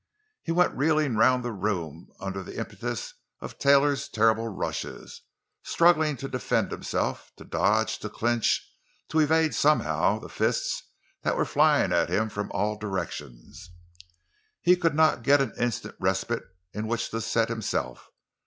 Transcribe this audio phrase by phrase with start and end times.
[0.41, 5.21] He went reeling around the room under the impetus of Taylor's terrible rushes,
[5.61, 8.65] struggling to defend himself, to dodge, to clinch,
[9.09, 10.81] to evade somehow the fists
[11.21, 13.69] that were flying at him from all directions.
[14.59, 18.09] He could not get an instant's respite in which to set himself.